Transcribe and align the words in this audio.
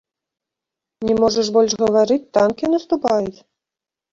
Не 1.09 1.13
можаш 1.25 1.47
больш 1.57 1.71
гаварыць, 1.83 2.19
танкі 2.39 2.65
наступаюць? 2.75 3.37